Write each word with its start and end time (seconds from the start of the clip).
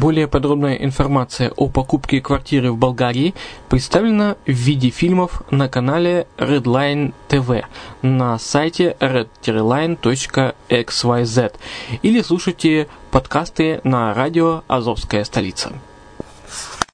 Более 0.00 0.26
подробная 0.28 0.76
информация 0.76 1.50
о 1.56 1.68
покупке 1.68 2.22
квартиры 2.22 2.72
в 2.72 2.78
Болгарии 2.78 3.34
представлена 3.68 4.36
в 4.46 4.50
виде 4.50 4.88
фильмов 4.88 5.42
на 5.50 5.68
канале 5.68 6.26
Redline 6.38 7.12
TV 7.28 7.64
на 8.00 8.38
сайте 8.38 8.96
red-line.xyz 8.98 11.52
или 12.00 12.22
слушайте 12.22 12.88
подкасты 13.10 13.82
на 13.84 14.14
радио 14.14 14.62
«Азовская 14.68 15.22
столица». 15.24 15.70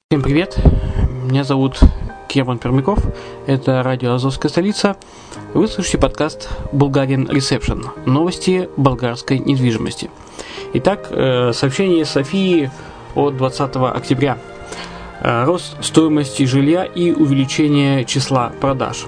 Всем 0.09 0.21
привет, 0.21 0.57
меня 1.23 1.45
зовут 1.45 1.79
Керман 2.27 2.57
Пермяков, 2.57 2.99
это 3.45 3.83
радио 3.83 4.15
«Азовская 4.15 4.51
столица». 4.51 4.97
Вы 5.53 5.69
слушаете 5.69 5.99
подкаст 5.99 6.49
«Bulgarian 6.73 7.29
Reception»– 7.29 7.85
новости 8.05 8.67
болгарской 8.75 9.39
недвижимости. 9.39 10.11
Итак, 10.73 11.07
э, 11.09 11.53
сообщение 11.53 12.03
Софии 12.03 12.69
от 13.17 13.37
20 13.37 13.75
октября. 13.75 14.37
Э, 15.21 15.45
рост 15.45 15.83
стоимости 15.83 16.43
жилья 16.43 16.85
и 16.85 17.11
увеличение 17.11 18.05
числа 18.05 18.51
продаж. 18.61 19.05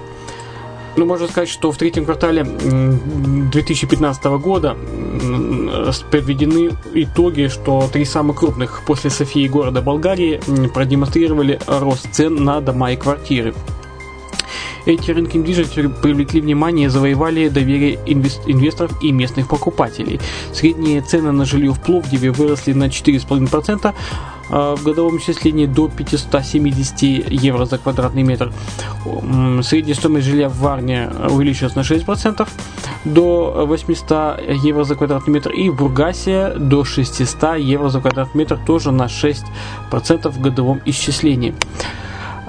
Ну, 0.96 1.06
можно 1.06 1.28
сказать, 1.28 1.48
что 1.48 1.70
в 1.70 1.76
третьем 1.78 2.04
квартале 2.04 2.44
2015 2.44 4.24
года 4.38 4.76
подведены 6.10 6.72
итоги, 6.94 7.46
что 7.46 7.88
три 7.92 8.04
самых 8.04 8.40
крупных 8.40 8.82
после 8.86 9.08
Софии 9.08 9.46
города 9.46 9.82
Болгарии 9.82 10.40
продемонстрировали 10.74 11.60
рост 11.66 12.12
цен 12.12 12.44
на 12.44 12.60
дома 12.60 12.92
и 12.92 12.96
квартиры. 12.96 13.54
Эти 14.86 15.10
рынки 15.10 15.36
недвижимости 15.36 15.88
привлекли 16.02 16.40
внимание 16.40 16.86
и 16.86 16.88
завоевали 16.88 17.48
доверие 17.48 17.98
инвесторов 18.06 18.92
и 19.02 19.12
местных 19.12 19.48
покупателей. 19.48 20.20
Средние 20.52 21.00
цены 21.02 21.32
на 21.32 21.44
жилье 21.44 21.72
в 21.72 21.80
Пловдиве 21.80 22.30
выросли 22.30 22.72
на 22.72 22.84
4,5%, 22.84 23.94
а 24.52 24.74
в 24.74 24.82
годовом 24.82 25.18
исчислении 25.18 25.66
до 25.66 25.88
570 25.88 27.02
евро 27.30 27.66
за 27.66 27.78
квадратный 27.78 28.22
метр. 28.22 28.52
Средняя 29.62 29.94
стоимость 29.94 30.26
жилья 30.26 30.48
в 30.48 30.58
Варне 30.58 31.08
увеличилась 31.30 31.76
на 31.76 31.80
6% 31.80 32.48
до 33.04 33.64
800 33.66 34.40
евро 34.64 34.84
за 34.84 34.94
квадратный 34.96 35.34
метр 35.34 35.50
и 35.50 35.70
в 35.70 35.76
Бургасе 35.76 36.54
до 36.56 36.84
600 36.84 37.58
евро 37.58 37.88
за 37.90 38.00
квадратный 38.00 38.40
метр 38.40 38.58
тоже 38.66 38.90
на 38.90 39.04
6% 39.04 40.28
в 40.28 40.40
годовом 40.40 40.80
исчислении. 40.84 41.54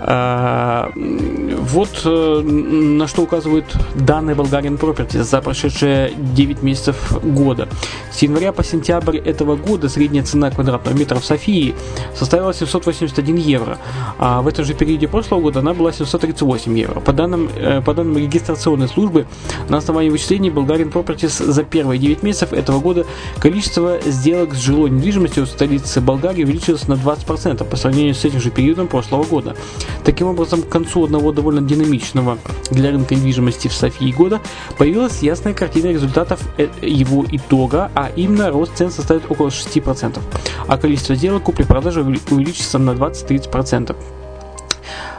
А, 0.03 0.91
вот 0.95 2.01
э, 2.05 2.41
на 2.41 3.07
что 3.07 3.21
указывают 3.21 3.65
данные 3.95 4.35
Bulgarian 4.35 4.79
Properties 4.79 5.23
за 5.23 5.41
прошедшие 5.41 6.11
9 6.17 6.63
месяцев 6.63 7.13
года. 7.21 7.67
С 8.11 8.21
января 8.23 8.51
по 8.51 8.63
сентябрь 8.63 9.17
этого 9.17 9.55
года 9.55 9.89
средняя 9.89 10.23
цена 10.23 10.49
квадратного 10.49 10.97
метра 10.97 11.19
в 11.19 11.25
Софии 11.25 11.75
составила 12.15 12.51
781 12.53 13.35
евро, 13.35 13.77
а 14.17 14.41
в 14.41 14.47
этом 14.47 14.65
же 14.65 14.73
периоде 14.73 15.07
прошлого 15.07 15.41
года 15.41 15.59
она 15.59 15.73
была 15.73 15.91
738 15.91 16.77
евро. 16.77 16.99
По 16.99 17.13
данным, 17.13 17.49
э, 17.55 17.81
по 17.81 17.93
данным 17.93 18.17
регистрационной 18.17 18.87
службы, 18.87 19.27
на 19.69 19.77
основании 19.77 20.09
вычислений 20.09 20.49
Bulgarian 20.49 20.91
Properties 20.91 21.51
за 21.51 21.63
первые 21.63 21.99
9 21.99 22.23
месяцев 22.23 22.53
этого 22.53 22.79
года 22.79 23.05
количество 23.39 23.99
сделок 24.03 24.55
с 24.55 24.57
жилой 24.57 24.89
недвижимостью 24.89 25.45
в 25.45 25.49
столице 25.49 26.01
Болгарии 26.01 26.43
увеличилось 26.43 26.87
на 26.87 26.93
20% 26.93 27.63
по 27.63 27.77
сравнению 27.77 28.15
с 28.15 28.25
этим 28.25 28.41
же 28.41 28.49
периодом 28.49 28.87
прошлого 28.87 29.23
года. 29.23 29.55
Таким 30.03 30.27
образом, 30.27 30.63
к 30.63 30.69
концу 30.69 31.05
одного 31.05 31.31
довольно 31.31 31.61
динамичного 31.61 32.37
для 32.69 32.91
рынка 32.91 33.15
недвижимости 33.15 33.67
в 33.67 33.73
Софии 33.73 34.11
года 34.11 34.41
появилась 34.77 35.21
ясная 35.21 35.53
картина 35.53 35.87
результатов 35.87 36.41
э, 36.57 36.67
его 36.81 37.25
итога, 37.31 37.91
а 37.95 38.11
именно 38.15 38.49
рост 38.49 38.75
цен 38.75 38.91
составит 38.91 39.29
около 39.29 39.47
6%, 39.47 40.19
а 40.67 40.77
количество 40.77 41.15
сделок 41.15 41.43
купли-продажи 41.43 42.01
увеличится 42.01 42.79
на 42.79 42.91
20-30%. 42.91 43.95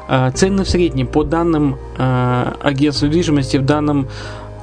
А, 0.08 0.30
цены 0.30 0.64
в 0.64 0.68
среднем 0.68 1.06
по 1.06 1.22
данным 1.24 1.78
э, 1.96 2.52
агентства 2.60 3.06
недвижимости 3.06 3.56
в 3.56 3.64
данном 3.64 4.08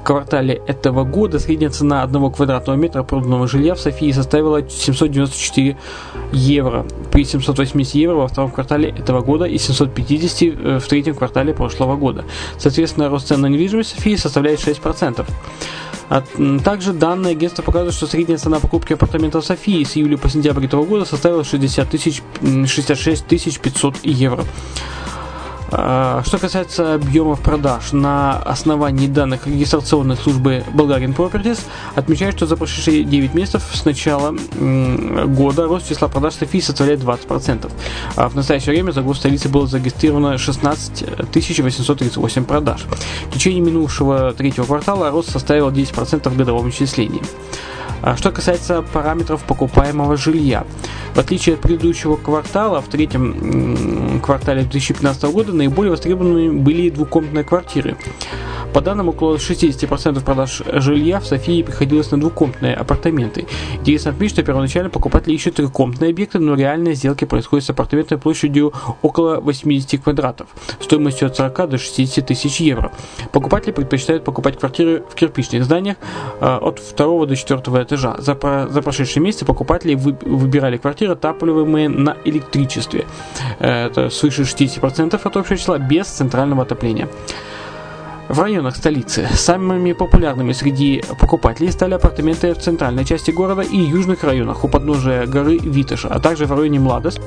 квартале 0.03 0.61
этого 0.67 1.03
года 1.03 1.39
средняя 1.39 1.69
цена 1.69 2.03
одного 2.03 2.29
квадратного 2.29 2.77
метра 2.77 3.03
проданного 3.03 3.47
жилья 3.47 3.75
в 3.75 3.79
Софии 3.79 4.11
составила 4.11 4.67
794 4.67 5.77
евро 6.31 6.85
при 7.11 7.25
780 7.25 7.95
евро 7.95 8.15
во 8.15 8.27
втором 8.27 8.51
квартале 8.51 8.89
этого 8.89 9.21
года 9.21 9.45
и 9.45 9.57
750 9.57 10.41
э, 10.41 10.79
в 10.79 10.87
третьем 10.87 11.15
квартале 11.15 11.53
прошлого 11.53 11.95
года. 11.95 12.25
Соответственно, 12.57 13.09
рост 13.09 13.27
цен 13.27 13.41
на 13.41 13.47
недвижимость 13.47 13.93
в 13.93 13.95
Софии 13.95 14.15
составляет 14.15 14.59
6%. 14.59 15.25
А 16.09 16.23
также 16.63 16.91
данные 16.91 17.31
агентства 17.31 17.61
показывают, 17.61 17.95
что 17.95 18.07
средняя 18.07 18.39
цена 18.39 18.59
покупки 18.59 18.93
апартаментов 18.93 19.45
Софии 19.45 19.83
с 19.83 19.95
июля 19.95 20.17
по 20.17 20.27
сентябрь 20.27 20.65
этого 20.65 20.83
года 20.83 21.05
составила 21.05 21.43
60 21.43 21.87
тысяч, 21.87 22.23
66 22.41 23.27
тысяч 23.27 23.59
500 23.59 23.97
евро. 24.03 24.43
А, 25.71 26.23
что 26.25 26.37
касается 26.37 26.95
объемов 26.95 27.41
продаж, 27.41 27.91
на 27.91 28.37
основании 28.37 29.07
данных 29.07 29.47
регистрационной 29.47 30.15
службы 30.17 30.63
Bulgarian 30.73 31.15
Properties 31.15 31.59
отмечают, 31.95 32.35
что 32.35 32.45
за 32.47 32.57
прошедшие 32.57 33.03
9 33.03 33.33
месяцев 33.33 33.63
с 33.73 33.85
начала 33.85 34.35
года 35.27 35.67
рост 35.67 35.87
числа 35.87 36.07
продаж 36.07 36.35
Софии 36.35 36.59
составляет 36.59 37.01
20%. 37.01 37.71
А 38.15 38.29
в 38.29 38.35
настоящее 38.35 38.73
время 38.73 38.91
за 38.91 39.01
год 39.01 39.17
в 39.17 39.19
столице 39.19 39.49
было 39.49 39.67
зарегистрировано 39.67 40.37
16 40.37 41.19
838 41.29 42.45
продаж. 42.45 42.85
В 43.29 43.33
течение 43.33 43.61
минувшего 43.61 44.33
третьего 44.33 44.65
квартала 44.65 45.11
рост 45.11 45.31
составил 45.31 45.69
10% 45.69 46.29
в 46.29 46.37
годовом 46.37 46.69
исчислении. 46.69 47.21
А 48.01 48.15
что 48.15 48.31
касается 48.31 48.81
параметров 48.81 49.43
покупаемого 49.43 50.17
жилья. 50.17 50.65
В 51.13 51.19
отличие 51.19 51.55
от 51.55 51.61
предыдущего 51.61 52.15
квартала, 52.15 52.81
в 52.81 52.87
третьем 52.87 54.21
квартале 54.21 54.61
2015 54.61 55.23
года 55.25 55.53
наиболее 55.53 55.91
востребованными 55.91 56.59
были 56.59 56.89
двухкомнатные 56.89 57.43
квартиры. 57.43 57.97
По 58.73 58.81
данным, 58.81 59.09
около 59.09 59.35
60% 59.35 60.23
продаж 60.23 60.61
жилья 60.73 61.19
в 61.19 61.25
Софии 61.25 61.63
приходилось 61.63 62.11
на 62.11 62.19
двухкомнатные 62.19 62.75
апартаменты. 62.75 63.47
Интересно 63.73 64.11
отметить, 64.11 64.35
что 64.35 64.43
первоначально 64.43 64.89
покупатели 64.89 65.33
ищут 65.33 65.55
трехкомнатные 65.55 66.11
объекты, 66.11 66.39
но 66.39 66.55
реальные 66.55 66.93
сделки 66.93 67.25
происходят 67.25 67.65
с 67.65 67.69
апартаментной 67.71 68.17
площадью 68.19 68.73
около 69.01 69.39
80 69.39 70.03
квадратов, 70.03 70.47
стоимостью 70.81 71.27
от 71.27 71.35
40 71.35 71.69
до 71.69 71.77
60 71.77 72.25
тысяч 72.25 72.59
евро. 72.59 72.91
Покупатели 73.31 73.71
предпочитают 73.71 74.23
покупать 74.23 74.59
квартиры 74.59 75.03
в 75.09 75.15
кирпичных 75.15 75.65
зданиях 75.65 75.97
э, 76.39 76.45
от 76.45 76.81
2 76.95 77.25
до 77.25 77.35
4 77.35 77.59
этажа. 77.83 78.15
За, 78.19 78.37
за 78.69 78.81
прошедшие 78.81 79.23
месяцы 79.23 79.45
покупатели 79.45 79.95
вы, 79.95 80.15
выбирали 80.21 80.77
квартиры, 80.77 81.13
отапливаемые 81.13 81.89
на 81.89 82.17
электричестве. 82.23 83.05
Э, 83.59 83.87
это 83.87 84.09
свыше 84.09 84.43
60% 84.43 85.19
от 85.23 85.37
общего 85.37 85.57
числа 85.57 85.79
без 85.79 86.07
центрального 86.07 86.63
отопления. 86.63 87.07
В 88.29 88.39
районах 88.39 88.75
столицы 88.75 89.27
самыми 89.33 89.93
популярными 89.93 90.53
среди 90.53 91.03
покупателей 91.19 91.71
стали 91.71 91.95
апартаменты 91.95 92.53
в 92.53 92.59
центральной 92.59 93.03
части 93.03 93.31
города 93.31 93.63
и 93.63 93.75
южных 93.75 94.23
районах 94.23 94.63
у 94.63 94.67
подножия 94.67 95.25
горы 95.25 95.57
Витыша, 95.57 96.09
а 96.09 96.19
также 96.19 96.45
в 96.45 96.51
районе 96.51 96.79
Младость. 96.79 97.19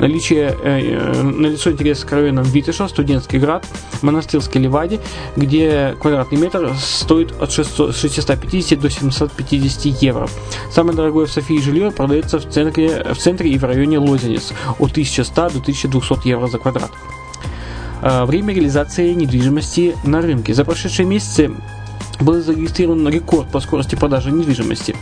Наличие, 0.00 0.56
э, 0.64 0.80
э 0.80 1.22
налицо 1.22 1.70
интерес 1.70 2.04
к 2.04 2.10
районам 2.10 2.42
Витыша, 2.42 2.88
Студентский 2.88 3.38
град, 3.38 3.64
Монастырский 4.02 4.60
Левади, 4.60 4.98
где 5.36 5.94
квадратный 6.00 6.38
метр 6.38 6.74
стоит 6.76 7.40
от 7.40 7.52
600, 7.52 7.94
650 7.94 8.80
до 8.80 8.90
750 8.90 10.02
евро. 10.02 10.28
Самое 10.72 10.96
дорогое 10.96 11.26
в 11.26 11.30
Софии 11.30 11.60
жилье 11.60 11.92
продается 11.92 12.40
в 12.40 12.50
центре, 12.50 13.04
в 13.14 13.18
центре 13.18 13.48
и 13.48 13.58
в 13.58 13.62
районе 13.62 14.00
Лозенец 14.00 14.52
от 14.80 14.90
1100 14.90 15.50
до 15.50 15.58
1200 15.60 16.26
евро 16.26 16.48
за 16.48 16.58
квадрат. 16.58 16.90
Э, 18.08 18.24
время 18.24 18.54
реализации 18.54 19.12
недвижимости 19.12 19.94
на 20.02 20.22
рынке. 20.22 20.54
За 20.54 20.64
прошедшие 20.64 21.04
месяцы 21.04 21.50
был 22.20 22.40
зарегистрирован 22.40 23.06
рекорд 23.06 23.48
по 23.48 23.60
скорости 23.60 23.96
продажи 23.96 24.32
недвижимости. 24.32 24.96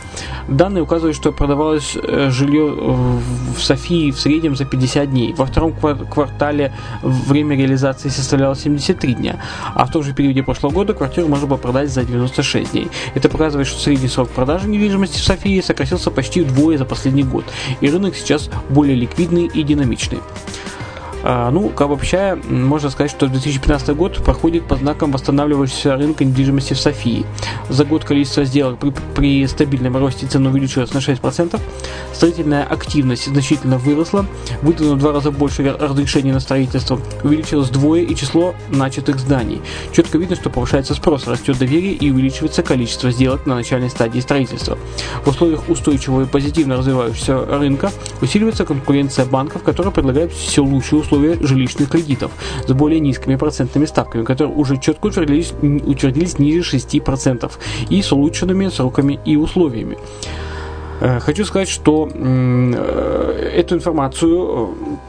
Данные 0.49 0.83
указывают, 0.83 1.15
что 1.15 1.31
продавалось 1.31 1.95
э, 1.95 2.29
жилье 2.31 2.65
в 2.65 3.61
Софии 3.61 4.11
в 4.11 4.19
среднем 4.19 4.57
за 4.57 4.65
50 4.65 5.09
дней. 5.09 5.33
Во 5.33 5.45
втором 5.45 5.71
квартале 5.71 6.73
время 7.01 7.55
реализации 7.55 8.09
составляло 8.09 8.57
73 8.57 9.13
дня, 9.13 9.41
а 9.73 9.85
в 9.85 9.91
том 9.91 10.03
же 10.03 10.13
периоде 10.13 10.43
прошлого 10.43 10.73
года 10.73 10.93
квартиру 10.93 11.29
можно 11.29 11.47
было 11.47 11.57
продать 11.57 11.89
за 11.89 12.03
96 12.03 12.73
дней. 12.73 12.89
Это 13.15 13.29
показывает, 13.29 13.67
что 13.69 13.79
средний 13.79 14.09
срок 14.09 14.29
продажи 14.31 14.67
недвижимости 14.67 15.17
в 15.17 15.23
Софии 15.23 15.61
сократился 15.61 16.11
почти 16.11 16.41
вдвое 16.41 16.77
за 16.77 16.83
последний 16.83 17.23
год, 17.23 17.45
и 17.79 17.89
рынок 17.89 18.17
сейчас 18.17 18.49
более 18.69 18.97
ликвидный 18.97 19.45
и 19.45 19.63
динамичный. 19.63 20.19
А, 21.23 21.49
ну, 21.49 21.69
как 21.69 21.87
обобщая, 21.87 22.35
можно 22.35 22.89
сказать, 22.89 23.11
что 23.11 23.27
2015 23.27 23.95
год 23.95 24.23
проходит 24.23 24.67
по 24.67 24.75
знакам 24.75 25.11
восстанавливающегося 25.11 25.95
рынка 25.95 26.23
недвижимости 26.23 26.73
в 26.73 26.79
Софии. 26.79 27.25
За 27.69 27.85
год 27.85 28.05
количество 28.05 28.45
сделок 28.45 28.79
при, 28.79 28.93
при 29.15 29.47
стабильном 29.47 29.97
росте 29.97 30.27
цены 30.27 30.49
увеличилось 30.49 30.93
на 30.93 30.99
6%, 30.99 31.59
строительная 32.13 32.63
активность 32.63 33.25
значительно 33.25 33.77
выросла, 33.77 34.25
выдано 34.61 34.95
в 34.95 34.99
два 34.99 35.11
раза 35.11 35.31
больше 35.31 35.63
разрешений 35.77 36.31
на 36.31 36.39
строительство, 36.39 36.99
увеличилось 37.23 37.69
вдвое 37.69 38.01
и 38.01 38.15
число 38.15 38.53
начатых 38.69 39.19
зданий. 39.19 39.61
Четко 39.91 40.17
видно, 40.17 40.35
что 40.35 40.49
повышается 40.49 40.93
спрос, 40.93 41.27
растет 41.27 41.57
доверие 41.57 41.93
и 41.93 42.11
увеличивается 42.11 42.61
количество 42.61 43.11
сделок 43.11 43.45
на 43.45 43.55
начальной 43.55 43.89
стадии 43.89 44.19
строительства. 44.19 44.77
В 45.25 45.29
условиях 45.29 45.67
устойчивого 45.67 46.21
и 46.21 46.25
позитивно 46.25 46.77
развивающегося 46.77 47.45
рынка 47.45 47.91
усиливается 48.21 48.65
конкуренция 48.65 49.25
банков, 49.25 49.63
которые 49.63 49.91
предлагают 49.91 50.31
все 50.31 50.63
лучшие 50.63 50.99
условия 50.99 51.06
условия 51.07 51.37
жилищных 51.39 51.89
кредитов 51.89 52.31
с 52.67 52.73
более 52.73 52.99
низкими 52.99 53.35
процентными 53.35 53.85
ставками, 53.85 54.23
которые 54.23 54.55
уже 54.55 54.77
четко 54.77 55.07
утвердились, 55.07 55.53
утвердились 55.61 56.39
ниже 56.39 56.77
6% 56.77 57.51
и 57.89 58.01
с 58.01 58.11
улучшенными 58.11 58.67
сроками 58.69 59.19
и 59.25 59.37
условиями. 59.37 59.97
Э, 60.99 61.19
хочу 61.19 61.45
сказать, 61.45 61.69
что 61.69 62.09
э, 62.13 63.51
эту 63.55 63.75
информацию 63.75 64.99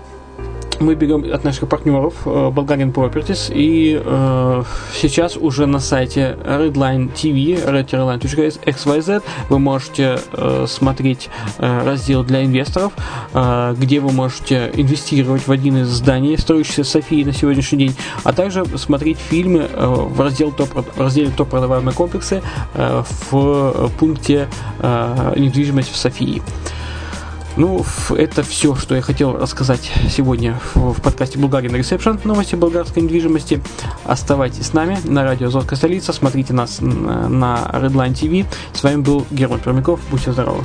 мы 0.81 0.95
берем 0.95 1.25
от 1.33 1.45
наших 1.45 1.69
партнеров 1.69 2.15
э, 2.25 2.29
Bulgarian 2.29 2.93
Properties 2.93 3.53
и 3.53 4.01
э, 4.03 4.63
сейчас 4.95 5.37
уже 5.37 5.67
на 5.67 5.81
сайте 5.81 6.37
Redline 6.45 7.13
TV, 7.13 7.65
redline.xyz 7.65 9.23
вы 9.49 9.59
можете 9.59 10.19
э, 10.33 10.67
смотреть 10.69 11.29
э, 11.59 11.85
раздел 11.85 12.25
для 12.25 12.45
инвесторов, 12.45 12.93
э, 13.35 13.75
где 13.79 14.01
вы 14.01 14.13
можете 14.13 14.71
инвестировать 14.75 15.47
в 15.47 15.53
один 15.53 15.79
из 15.79 15.89
зданий, 15.89 16.39
строящихся 16.39 16.83
в 16.83 16.89
Софии 16.89 17.25
на 17.25 17.33
сегодняшний 17.33 17.79
день, 17.79 17.97
а 18.25 18.33
также 18.33 18.65
смотреть 18.79 19.19
фильмы 19.19 19.69
э, 19.73 19.87
в, 19.87 20.21
раздел 20.21 20.53
топ, 20.53 20.71
в 20.75 21.01
разделе 21.01 21.31
топ 21.31 21.49
продаваемые 21.49 21.95
комплексы 21.95 22.43
э, 22.75 23.03
в 23.31 23.91
пункте 23.99 24.49
э, 24.81 25.35
недвижимость 25.37 25.91
в 25.93 25.97
Софии. 25.97 26.43
Ну, 27.59 27.85
это 28.11 28.45
все, 28.45 28.77
что 28.77 28.95
я 28.95 29.03
хотел 29.03 29.37
рассказать 29.37 29.91
сегодня 30.09 30.61
в, 30.75 31.03
подкасте 31.03 31.41
Bulgarian 31.41 31.73
Reception, 31.73 32.21
новости 32.23 32.55
болгарской 32.55 33.03
недвижимости. 33.03 33.61
Оставайтесь 34.05 34.67
с 34.67 34.73
нами 34.75 34.97
на 35.03 35.25
радио 35.25 35.49
Азовская 35.49 35.77
столица, 35.77 36.13
смотрите 36.13 36.53
нас 36.53 36.79
на 36.81 37.69
Redline 37.73 38.15
TV. 38.15 38.47
С 38.73 38.85
вами 38.85 39.01
был 39.01 39.27
Герман 39.33 39.59
Пермяков, 39.59 39.99
будьте 40.09 40.31
здоровы. 40.31 40.63